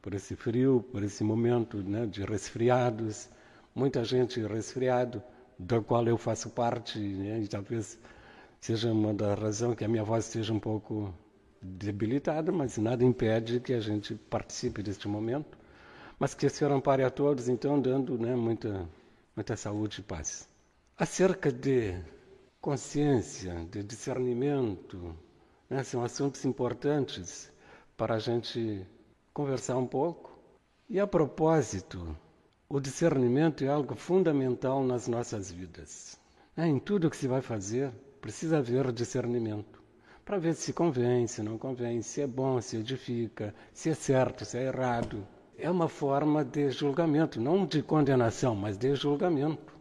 [0.00, 3.28] por esse frio, por esse momento né, de resfriados,
[3.78, 5.22] muita gente resfriado,
[5.58, 7.98] do qual eu faço parte, né, e talvez
[8.60, 11.14] seja uma da razão que a minha voz esteja um pouco
[11.62, 15.56] debilitada, mas nada impede que a gente participe deste momento.
[16.18, 18.88] Mas que o Senhor ampare a todos, então, dando né, muita,
[19.36, 20.48] muita saúde e paz.
[20.96, 21.96] Acerca de
[22.60, 25.14] consciência, de discernimento,
[25.70, 27.50] né, são assuntos importantes.
[27.96, 28.86] para a gente
[29.32, 30.38] conversar um pouco.
[30.88, 32.16] E a propósito,
[32.70, 36.20] o discernimento é algo fundamental nas nossas vidas.
[36.56, 39.78] Em tudo que se vai fazer, precisa haver discernimento
[40.28, 44.44] para ver se convém, se não convém, se é bom, se edifica, se é certo,
[44.44, 45.26] se é errado.
[45.56, 49.74] É uma forma de julgamento, não de condenação, mas de julgamento.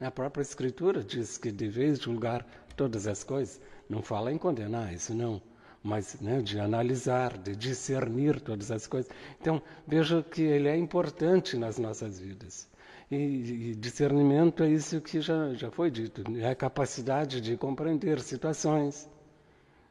[0.00, 3.60] A própria Escritura diz que deveis julgar todas as coisas.
[3.86, 5.42] Não fala em condenar, isso não,
[5.82, 9.10] mas né, de analisar, de discernir todas as coisas.
[9.40, 12.68] Então, veja que ele é importante nas nossas vidas.
[13.10, 18.20] E, e discernimento é isso que já, já foi dito, é a capacidade de compreender
[18.20, 19.08] situações,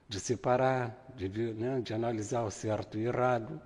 [0.07, 3.61] de separar, de, né, de analisar o certo e o errado.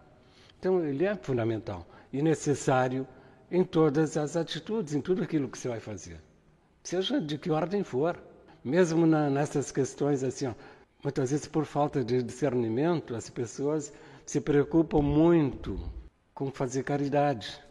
[0.60, 3.08] Então, ele é fundamental e necessário
[3.52, 6.20] em todas as atitudes, em tudo aquilo que você vai fazer,
[6.84, 8.22] seja de que ordem for.
[8.64, 10.54] Mesmo na, nessas questões assim, ó,
[11.06, 13.94] muitas vezes por falta de discernimento, as pessoas
[14.26, 15.80] se preocupam muito
[16.34, 17.62] com fazer caridade.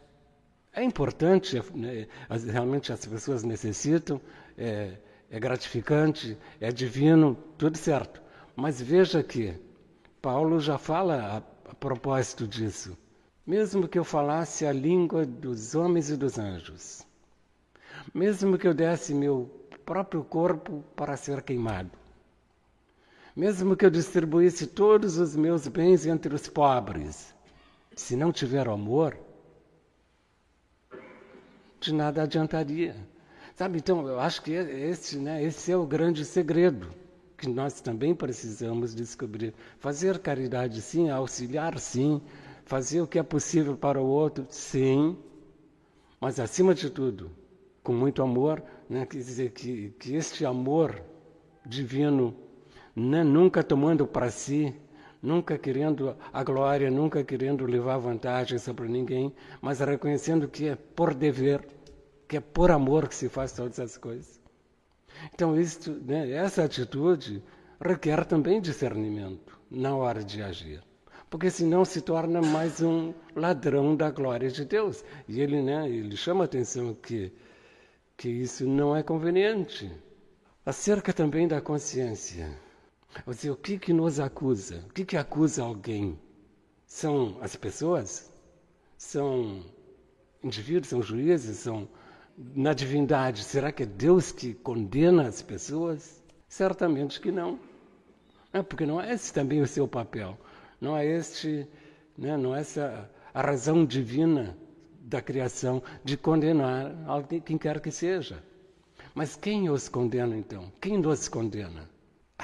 [0.73, 2.07] É importante, né,
[2.53, 4.21] realmente as pessoas necessitam,
[4.57, 8.23] é, é gratificante, é divino, tudo certo.
[8.55, 9.53] Mas veja que
[10.23, 12.97] Paulo já fala a, a propósito disso.
[13.45, 17.05] Mesmo que eu falasse a língua dos homens e dos anjos,
[18.15, 19.51] mesmo que eu desse meu
[19.85, 22.04] próprio corpo para ser queimado,
[23.35, 27.35] mesmo que eu distribuísse todos os meus bens entre os pobres,
[27.97, 29.17] se não tiver amor,
[31.81, 32.97] de nada adiantaria.
[33.55, 36.89] Sabe, então, eu acho que esse, né, esse é o grande segredo
[37.37, 39.55] que nós também precisamos descobrir.
[39.79, 42.21] Fazer caridade, sim, auxiliar, sim,
[42.65, 45.17] fazer o que é possível para o outro, sim,
[46.21, 47.31] mas acima de tudo,
[47.83, 49.05] com muito amor, né?
[49.05, 51.03] quer dizer que, que este amor
[51.67, 52.35] divino,
[52.95, 53.23] né?
[53.25, 54.75] nunca tomando para si,
[55.23, 61.15] nunca querendo a glória, nunca querendo levar vantagem sobre ninguém, mas reconhecendo que é por
[61.15, 61.67] dever,
[62.29, 64.41] que é por amor que se faz todas as coisas.
[65.33, 67.43] Então, isto, né, essa atitude
[67.81, 70.83] requer também discernimento na hora de agir.
[71.31, 75.05] Porque senão se torna mais um ladrão da glória de Deus.
[75.27, 77.33] E ele, né, ele chama a atenção que,
[78.17, 79.91] que isso não é conveniente.
[80.65, 82.57] Acerca também da consciência.
[83.27, 84.85] Dizer, o que, que nos acusa?
[84.89, 86.19] O que, que acusa alguém?
[86.87, 88.33] São as pessoas?
[88.97, 89.65] São
[90.43, 90.89] indivíduos?
[90.89, 91.59] São juízes?
[91.59, 91.89] São
[92.37, 96.23] na divindade, será que é Deus que condena as pessoas?
[96.49, 97.59] Certamente que não.
[98.53, 100.37] É porque não é esse também o seu papel.
[100.81, 101.67] Não é este,
[102.17, 104.57] né, não é essa a razão divina
[105.01, 108.43] da criação de condenar alguém, quem quer que seja.
[109.15, 110.73] Mas quem os condena então?
[110.81, 111.89] Quem nos condena?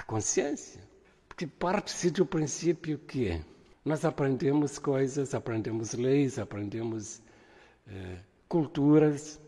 [0.00, 0.80] A consciência.
[1.28, 3.38] Porque parte-se do princípio que
[3.84, 7.20] nós aprendemos coisas, aprendemos leis, aprendemos
[7.86, 8.16] eh,
[8.48, 9.38] culturas,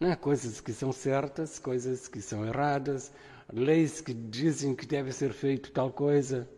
[0.00, 0.16] né?
[0.16, 3.12] coisas que são certas, coisas que são erradas,
[3.52, 6.48] leis que dizem que deve ser feito tal coisa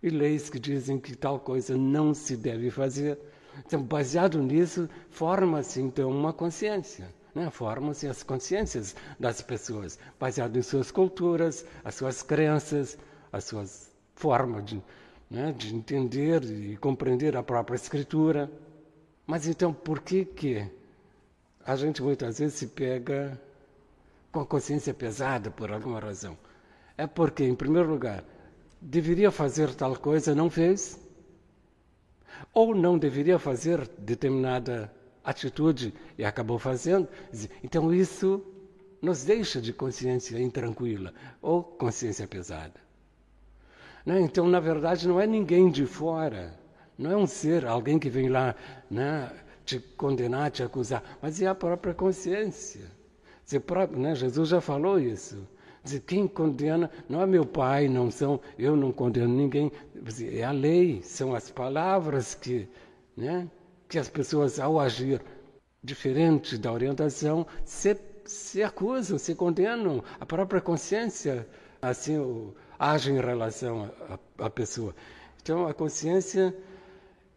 [0.00, 3.18] e leis que dizem que tal coisa não se deve fazer.
[3.58, 7.12] Então, baseado nisso, forma-se então uma consciência.
[7.36, 7.50] Né?
[7.50, 12.96] Formam-se as consciências das pessoas, baseado em suas culturas, as suas crenças,
[13.30, 14.82] as suas formas de,
[15.30, 18.50] né, de entender e compreender a própria escritura.
[19.26, 20.66] Mas então, por que que
[21.62, 23.38] a gente muitas vezes se pega
[24.32, 26.38] com a consciência pesada por alguma razão.
[26.96, 28.24] É porque, em primeiro lugar,
[28.80, 30.98] deveria fazer tal coisa, não fez,
[32.54, 34.90] ou não deveria fazer determinada
[35.26, 37.08] atitude e acabou fazendo.
[37.62, 38.42] Então, isso
[39.02, 41.12] nos deixa de consciência intranquila
[41.42, 42.80] ou consciência pesada.
[44.04, 44.20] Né?
[44.20, 46.58] Então, na verdade, não é ninguém de fora,
[46.96, 48.54] não é um ser, alguém que vem lá,
[48.88, 49.30] né?
[49.64, 52.88] te condenar, te acusar, mas é a própria consciência.
[53.44, 54.14] Dizer, próprio, né?
[54.14, 55.46] Jesus já falou isso.
[55.82, 59.70] Dizer, quem condena não é meu pai, não são, eu não condeno ninguém.
[60.32, 62.68] É a lei, são as palavras que,
[63.16, 63.48] né,
[63.88, 65.20] que as pessoas, ao agir
[65.82, 70.02] diferente da orientação, se, se acusam, se condenam.
[70.18, 71.46] A própria consciência
[71.80, 73.90] assim age em relação
[74.38, 74.94] à pessoa.
[75.42, 76.54] Então, a consciência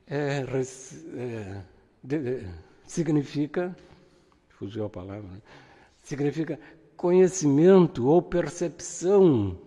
[0.07, 1.61] é, é
[2.03, 2.47] de,
[2.85, 3.75] significa,
[4.49, 5.41] fugiu a palavra, né?
[6.01, 6.59] significa
[6.97, 9.57] conhecimento ou percepção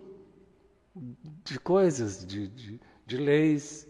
[1.45, 3.87] de coisas, de, de, de leis,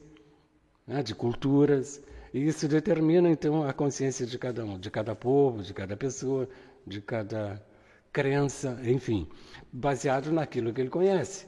[0.86, 1.02] né?
[1.02, 2.02] de culturas.
[2.34, 6.50] E isso determina, então, a consciência de cada um, de cada povo, de cada pessoa,
[6.86, 7.64] de cada
[8.12, 9.28] crença, enfim,
[9.72, 11.46] baseado naquilo que ele conhece.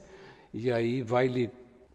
[0.54, 1.50] E aí vai lhe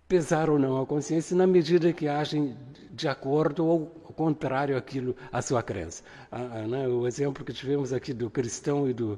[0.08, 2.56] pesar ou não a consciência na medida que agem
[2.92, 6.04] de acordo ou contrário àquilo, à sua crença.
[6.30, 9.18] Ah, né, o exemplo que tivemos aqui do cristão e do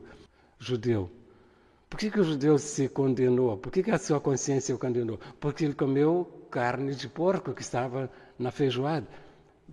[0.60, 1.10] judeu.
[1.90, 3.58] Por que, que o judeu se condenou?
[3.58, 5.20] Por que, que a sua consciência o condenou?
[5.40, 9.08] Porque ele comeu carne de porco que estava na feijoada.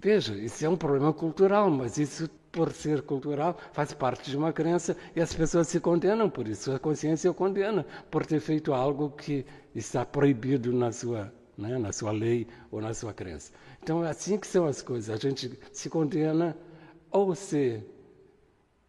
[0.02, 4.50] Veja, isso é um problema cultural, mas isso, por ser cultural, faz parte de uma
[4.50, 6.72] crença e as pessoas se condenam por isso.
[6.72, 11.92] A consciência o condena por ter feito algo que está proibido na sua, né, na
[11.92, 13.52] sua lei ou na sua crença.
[13.82, 15.10] Então, é assim que são as coisas.
[15.14, 16.56] A gente se condena
[17.10, 17.84] ou se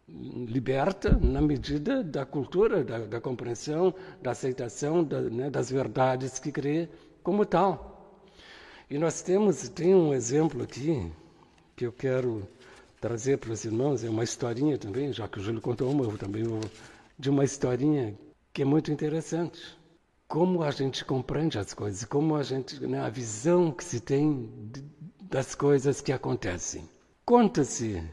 [0.08, 6.50] liberta na medida da cultura, da, da compreensão, da aceitação da, né, das verdades que
[6.50, 6.88] crê
[7.22, 7.91] como tal.
[8.92, 11.10] E nós temos, tem um exemplo aqui
[11.74, 12.46] que eu quero
[13.00, 16.18] trazer para os irmãos, é uma historinha também, já que o Júlio contou uma, eu
[16.18, 16.60] também vou,
[17.18, 18.14] de uma historinha
[18.52, 19.62] que é muito interessante.
[20.28, 24.46] Como a gente compreende as coisas, como a gente, né, a visão que se tem
[25.22, 26.86] das coisas que acontecem.
[27.24, 28.04] Conta-se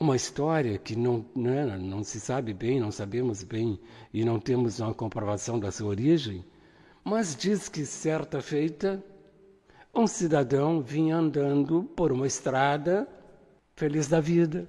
[0.00, 3.78] uma história que não, né, não se sabe bem, não sabemos bem
[4.12, 6.44] e não temos uma comprovação da sua origem,
[7.04, 9.00] mas diz que certa feita
[9.96, 13.08] um cidadão vinha andando por uma estrada
[13.74, 14.68] feliz da vida,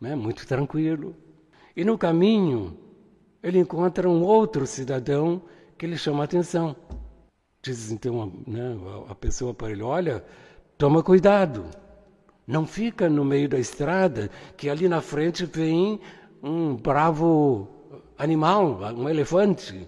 [0.00, 1.14] né, muito tranquilo.
[1.76, 2.76] E no caminho
[3.42, 5.42] ele encontra um outro cidadão
[5.76, 6.76] que lhe chama a atenção.
[7.62, 8.76] Diz então né,
[9.08, 10.24] a pessoa para ele: Olha,
[10.78, 11.64] toma cuidado
[12.50, 16.00] não fica no meio da estrada, que ali na frente vem
[16.42, 17.68] um bravo
[18.18, 19.86] animal, um elefante,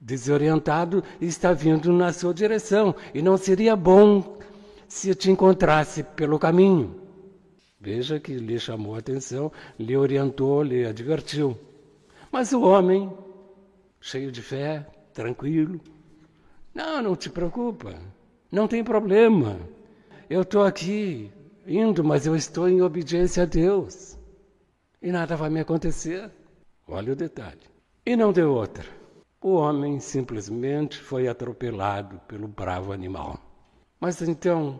[0.00, 2.94] desorientado está vindo na sua direção.
[3.12, 4.38] E não seria bom
[4.88, 7.00] se te encontrasse pelo caminho.
[7.78, 11.56] Veja que lhe chamou a atenção, lhe orientou, lhe advertiu.
[12.30, 13.12] Mas o homem,
[14.00, 15.80] cheio de fé, tranquilo,
[16.74, 17.94] não, não te preocupa,
[18.50, 19.58] não tem problema.
[20.28, 21.30] Eu estou aqui
[21.66, 24.18] indo, mas eu estou em obediência a Deus.
[25.00, 26.30] E nada vai me acontecer.
[26.86, 27.62] Olha o detalhe.
[28.04, 28.99] E não deu outra.
[29.42, 33.38] O homem simplesmente foi atropelado pelo bravo animal.
[33.98, 34.78] Mas então,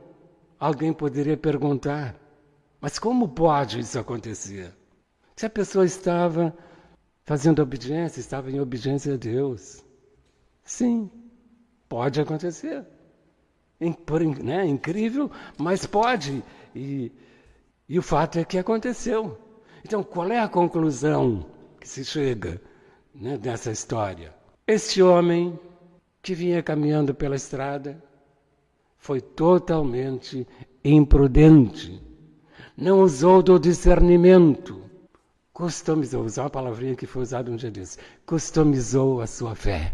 [0.59, 2.15] alguém poderia perguntar:
[2.79, 4.71] mas como pode isso acontecer?
[5.35, 6.55] Se a pessoa estava
[7.25, 9.83] fazendo obediência, estava em obediência a Deus.
[10.63, 11.11] Sim,
[11.89, 12.85] pode acontecer.
[14.43, 14.67] Né?
[14.67, 16.45] Incrível, mas pode.
[16.75, 17.11] E,
[17.89, 19.39] e o fato é que aconteceu.
[19.83, 21.47] Então, qual é a conclusão
[21.81, 22.61] que se chega
[23.15, 24.39] né, nessa história?
[24.73, 25.59] Este homem
[26.23, 28.01] que vinha caminhando pela estrada
[28.99, 30.47] foi totalmente
[30.85, 32.01] imprudente.
[32.77, 34.81] Não usou do discernimento.
[35.53, 37.99] Customizou, usar uma palavrinha que foi usada um dia desses.
[38.25, 39.93] Customizou a sua fé.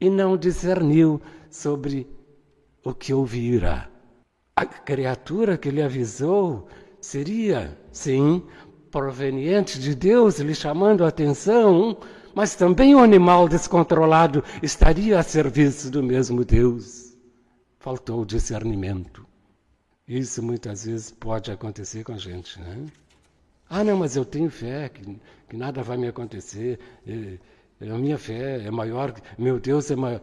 [0.00, 2.06] E não discerniu sobre
[2.84, 3.90] o que ouvira.
[4.54, 6.68] A criatura que lhe avisou
[7.00, 8.44] seria, sim,
[8.92, 11.98] proveniente de Deus, lhe chamando a atenção,
[12.36, 17.16] mas também o animal descontrolado estaria a serviço do mesmo Deus.
[17.78, 19.26] Faltou discernimento.
[20.06, 22.84] Isso muitas vezes pode acontecer com a gente, né?
[23.70, 25.18] Ah, não, mas eu tenho fé que,
[25.48, 26.78] que nada vai me acontecer.
[27.80, 30.20] a minha fé é maior, meu Deus é maior.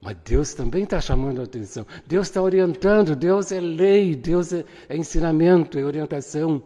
[0.00, 1.86] Mas Deus também está chamando a atenção.
[2.06, 3.14] Deus está orientando.
[3.14, 4.16] Deus é lei.
[4.16, 6.62] Deus é, é, ensinamento, é orientação.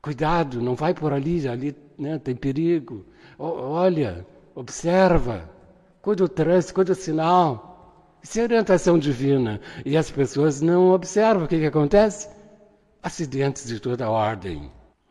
[0.00, 1.48] Cuidado, não vai por ali.
[1.48, 3.04] Ali né, tem perigo.
[3.38, 5.50] O, olha, observa.
[6.02, 8.16] Cuida do trânsito, cuida do sinal.
[8.22, 9.60] Isso é orientação divina.
[9.84, 11.44] E as pessoas não observam.
[11.44, 12.28] O que, que acontece?
[13.02, 14.70] Acidentes de toda ordem.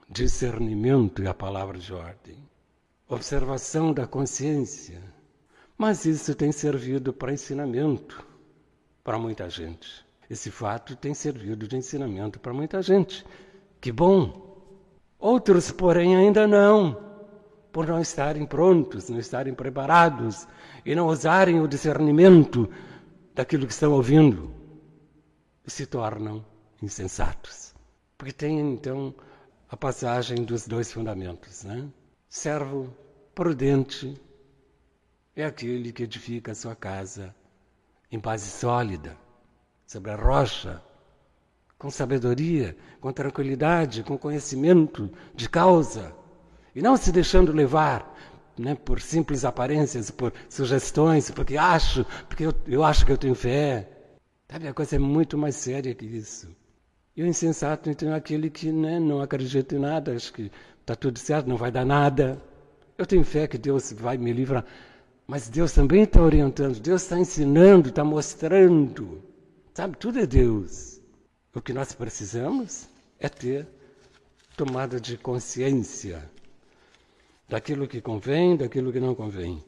[0.09, 2.37] Discernimento é a palavra de ordem.
[3.07, 5.01] Observação da consciência
[5.77, 8.25] mas isso tem servido para ensinamento
[9.03, 10.05] para muita gente.
[10.29, 13.25] Esse fato tem servido de ensinamento para muita gente.
[13.81, 14.53] Que bom!
[15.19, 16.97] Outros, porém, ainda não,
[17.73, 20.47] por não estarem prontos, não estarem preparados
[20.85, 22.69] e não usarem o discernimento
[23.33, 24.53] daquilo que estão ouvindo
[25.65, 26.45] se tornam
[26.83, 27.73] insensatos.
[28.15, 29.13] Porque tem então
[29.67, 31.89] a passagem dos dois fundamentos, né?
[32.29, 32.95] Servo
[33.33, 34.21] prudente
[35.35, 37.35] é aquele que edifica a sua casa
[38.11, 39.17] em base sólida,
[39.87, 40.79] sobre a rocha,
[41.79, 46.15] com sabedoria, com tranquilidade, com conhecimento de causa,
[46.75, 48.13] e não se deixando levar
[48.57, 53.35] né, por simples aparências, por sugestões, porque acho, porque eu, eu acho que eu tenho
[53.35, 53.87] fé.
[54.49, 56.47] Sabe, a coisa é muito mais séria que isso.
[57.15, 60.51] E o insensato, então, é aquele que né, não acredita em nada, acho que
[60.81, 62.41] está tudo certo, não vai dar nada.
[62.97, 64.65] Eu tenho fé que Deus vai me livrar.
[65.27, 69.23] Mas Deus também está orientando, Deus está ensinando, está mostrando.
[69.73, 70.99] Sabe, tudo é Deus.
[71.55, 72.87] O que nós precisamos
[73.19, 73.67] é ter
[74.57, 76.29] tomada de consciência
[77.47, 79.63] daquilo que convém, daquilo que não convém.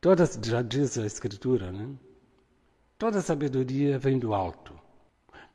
[0.00, 1.88] Toda, já diz a Escritura, né?
[2.98, 4.72] Toda sabedoria vem do alto.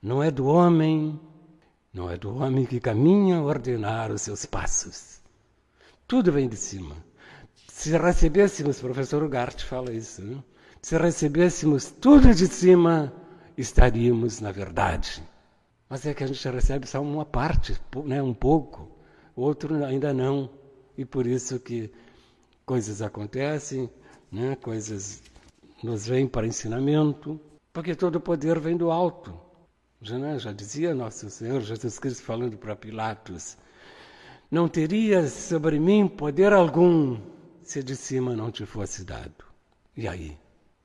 [0.02, 1.20] Não é do homem,
[1.94, 5.22] não é do homem que caminha a ordenar os seus passos.
[6.08, 6.96] Tudo vem de cima.
[7.68, 10.44] Se recebêssemos, o professor Ugarte fala isso, né?
[10.82, 13.14] se recebêssemos tudo de cima,
[13.58, 15.24] estaríamos na verdade.
[15.90, 18.22] Mas é que a gente recebe só uma parte, né?
[18.22, 18.88] um pouco,
[19.36, 20.50] outro ainda não.
[21.02, 21.92] E por isso que
[22.64, 23.90] coisas acontecem,
[24.32, 24.56] né?
[24.56, 25.24] coisas
[25.84, 27.42] nos vêm para ensinamento,
[27.74, 29.36] porque todo poder vem do alto.
[30.00, 30.38] Já, né?
[30.38, 33.58] já dizia nosso Senhor Jesus Cristo falando para Pilatos:
[34.52, 37.20] Não terias sobre mim poder algum
[37.64, 39.44] se de cima não te fosse dado.
[39.98, 40.38] E aí?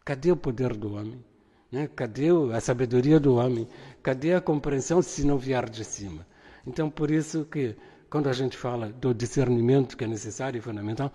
[0.03, 1.23] Cadê o poder do homem?
[1.71, 1.91] Né?
[1.95, 3.69] Cadê a sabedoria do homem?
[4.03, 6.27] Cadê a compreensão se não vier de cima?
[6.67, 7.77] Então, por isso que
[8.11, 11.13] quando a gente fala do discernimento que é necessário e fundamental,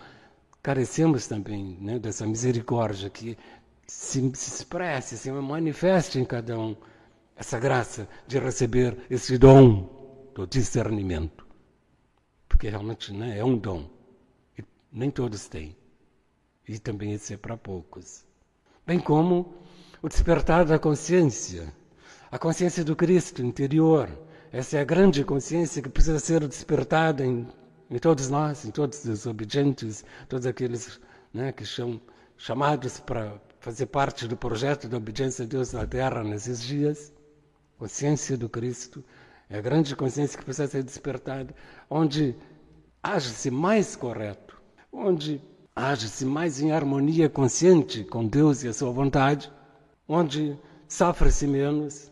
[0.62, 3.38] carecemos também né, dessa misericórdia que
[3.88, 6.76] se, se expresse, se manifeste em cada um
[7.36, 11.46] essa graça de receber esse dom do discernimento.
[12.48, 13.90] Porque realmente né, é um dom.
[14.58, 15.76] E nem todos têm.
[16.68, 18.24] E também isso é para poucos.
[18.86, 19.56] Bem como
[20.02, 21.74] o despertar da consciência,
[22.32, 24.10] a consciência do Cristo interior.
[24.54, 27.48] Essa é a grande consciência que precisa ser despertada em,
[27.90, 31.00] em todos nós, em todos os obedientes, todos aqueles
[31.34, 32.02] né, que são
[32.36, 37.14] chamados para fazer parte do projeto da obediência a Deus na Terra nesses dias.
[37.78, 39.02] Consciência do Cristo
[39.50, 41.56] é a grande consciência que precisa ser despertada,
[41.90, 42.36] onde
[43.02, 45.42] age-se mais correto, onde
[45.74, 49.50] age-se mais em harmonia consciente com Deus e a sua vontade,
[50.06, 52.12] onde sofre-se menos.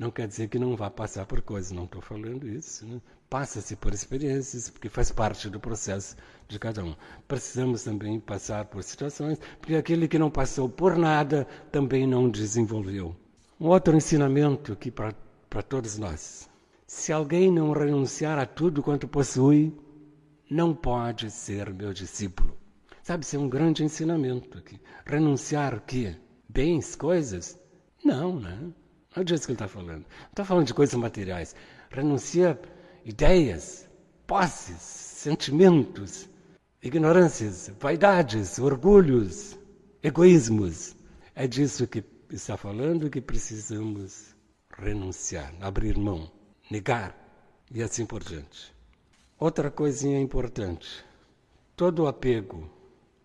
[0.00, 2.86] Não quer dizer que não vá passar por coisas, não estou falando isso.
[2.86, 3.02] Né?
[3.28, 6.16] Passa-se por experiências, porque faz parte do processo
[6.48, 6.96] de cada um.
[7.28, 13.14] Precisamos também passar por situações, porque aquele que não passou por nada também não desenvolveu.
[13.60, 15.12] Um outro ensinamento aqui para
[15.68, 16.48] todos nós.
[16.86, 19.70] Se alguém não renunciar a tudo quanto possui,
[20.50, 22.56] não pode ser meu discípulo.
[23.02, 24.80] Sabe, isso é um grande ensinamento aqui.
[25.04, 26.16] Renunciar o quê?
[26.48, 27.60] Bens, coisas?
[28.02, 28.72] Não, né?
[29.14, 30.04] Não é disso que ele está falando.
[30.06, 31.54] Não está falando de coisas materiais.
[31.90, 32.60] Renuncia
[33.04, 33.88] ideias,
[34.26, 36.28] posses, sentimentos,
[36.82, 39.58] ignorâncias, vaidades, orgulhos,
[40.02, 40.94] egoísmos.
[41.34, 44.34] É disso que está falando que precisamos
[44.78, 46.30] renunciar, abrir mão,
[46.70, 47.16] negar
[47.72, 48.72] e assim por diante.
[49.38, 51.04] Outra coisinha importante:
[51.74, 52.70] todo apego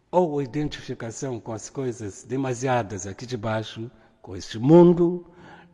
[0.10, 5.28] ou identificação com as coisas demasiadas aqui de baixo, com este mundo,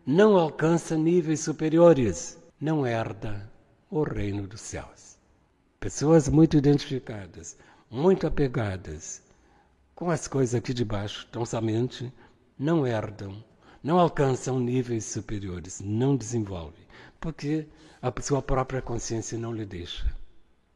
[0.06, 3.50] não alcança níveis superiores, não herda
[3.90, 5.18] o reino dos céus.
[5.80, 7.58] Pessoas muito identificadas,
[7.90, 9.22] muito apegadas
[9.94, 12.12] com as coisas aqui de baixo, tão somente,
[12.58, 13.44] não herdam,
[13.84, 16.84] não alcançam níveis superiores, não desenvolvem,
[17.20, 17.68] porque
[18.02, 20.06] a sua própria consciência não lhe deixa.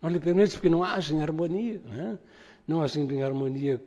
[0.01, 2.19] Não lhe permite porque não age em harmonia, né?
[2.67, 3.83] não agindo em harmonia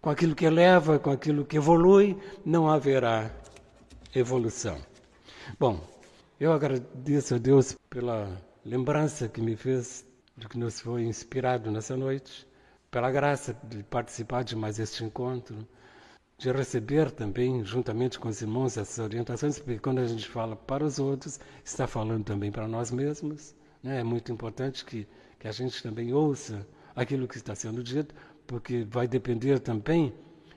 [0.00, 3.30] com aquilo que eleva, com aquilo que evolui, não haverá
[4.18, 4.80] evolução.
[5.58, 5.86] Bom,
[6.40, 11.96] eu agradeço a Deus pela lembrança que me fez de que nos foi inspirado nessa
[11.96, 12.46] noite,
[12.90, 15.56] pela graça de participar de mais este encontro,
[16.38, 20.84] de receber também, juntamente com os irmãos, essas orientações, porque quando a gente fala para
[20.84, 23.54] os outros, está falando também para nós mesmos.
[23.82, 24.00] Né?
[24.00, 25.06] É muito importante que,
[25.38, 28.14] que a gente também ouça aquilo que está sendo dito,
[28.46, 30.14] porque vai depender também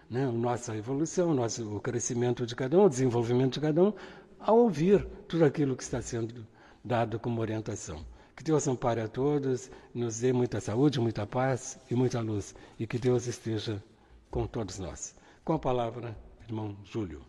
[0.10, 3.84] né, a nossa evolução, o, nosso, o crescimento de cada um, o desenvolvimento de cada
[3.84, 3.94] um,
[4.40, 6.46] ao ouvir tudo aquilo que está sendo
[6.84, 8.04] dado como orientação.
[8.36, 12.56] Que Deus ampare a todos, nos dê muita saúde, muita paz e muita luz.
[12.80, 13.84] E que Deus esteja
[14.32, 15.14] com todos nós.
[15.44, 17.22] Com a palavra, irmão Júlio.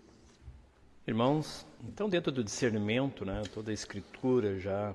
[1.07, 4.95] Irmãos, então dentro do discernimento, né, toda a escritura já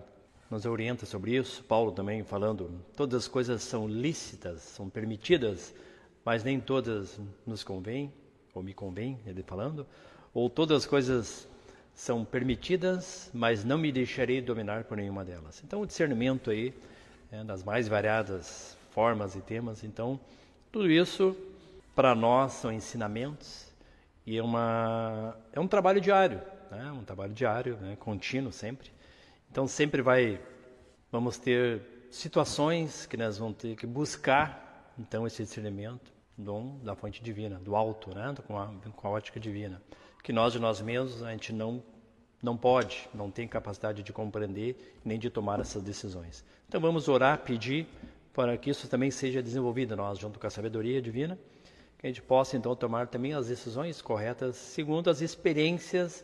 [0.50, 1.62] nos orienta sobre isso.
[1.66, 5.74] Paulo também falando, todas as coisas são lícitas, são permitidas,
[6.26, 8.12] mas nem todas nos convêm,
[8.54, 9.86] ou me convém, ele falando,
[10.34, 11.48] ou todas as coisas
[11.94, 15.62] são permitidas, mas não me deixarei dominar por nenhuma delas.
[15.64, 16.74] Então, o discernimento aí,
[17.32, 19.84] é, das mais variadas formas e temas.
[19.84, 20.20] Então,
[20.72, 21.36] tudo isso
[21.96, 23.72] para nós são ensinamentos
[24.26, 26.92] e é, uma, é um trabalho diário, né?
[26.92, 27.96] um trabalho diário, né?
[27.98, 28.90] contínuo sempre.
[29.52, 30.42] Então, sempre vai,
[31.12, 36.15] vamos ter situações que nós vamos ter que buscar, então, esse discernimento.
[36.38, 38.34] Dom da fonte divina, do alto, né?
[38.46, 39.82] com, a, com a ótica divina.
[40.24, 41.84] Que nós de nós mesmos a gente não
[42.42, 46.46] não pode, não tem capacidade de compreender nem de tomar essas decisões.
[46.68, 47.88] Então vamos orar, pedir
[48.34, 51.40] para que isso também seja desenvolvido nós junto com a sabedoria divina,
[51.98, 56.24] que a gente possa então tomar também as decisões corretas segundo as experiências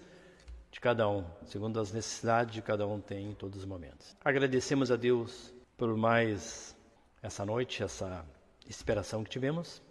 [0.72, 4.16] de cada um, segundo as necessidades de cada um tem em todos os momentos.
[4.24, 6.76] Agradecemos a Deus por mais
[7.22, 8.24] essa noite, essa
[8.68, 9.82] inspiração que tivemos